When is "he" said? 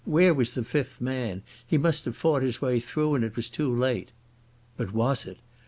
1.67-1.77